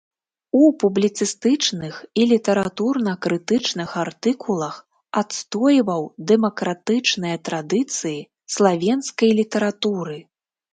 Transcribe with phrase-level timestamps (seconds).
[0.59, 4.75] У публіцыстычных і літаратурна-крытычных артыкулах
[5.23, 6.01] адстойваў
[6.33, 8.17] дэмакратычныя традыцыі
[8.57, 10.17] славенскай літаратуры.